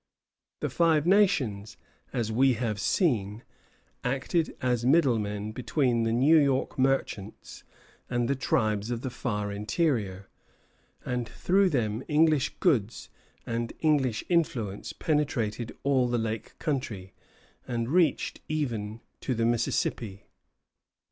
The 0.61 0.69
Five 0.71 1.05
Nations, 1.05 1.77
as 2.11 2.31
we 2.31 2.53
have 2.53 2.79
seen, 2.79 3.43
acted 4.03 4.57
as 4.59 4.83
middlemen 4.83 5.51
between 5.51 6.01
the 6.01 6.11
New 6.11 6.39
York 6.39 6.79
merchants 6.79 7.63
and 8.09 8.27
the 8.27 8.33
tribes 8.35 8.89
of 8.89 9.01
the 9.01 9.11
far 9.11 9.51
interior, 9.51 10.27
and 11.05 11.29
through 11.29 11.69
them 11.69 12.01
English 12.07 12.49
goods 12.59 13.11
and 13.45 13.73
English 13.81 14.23
influence 14.27 14.91
penetrated 14.91 15.77
all 15.83 16.07
the 16.07 16.17
lake 16.17 16.57
country, 16.57 17.13
and 17.67 17.87
reached 17.87 18.39
even 18.49 19.01
to 19.19 19.35
the 19.35 19.45
Mississippi. 19.45 20.25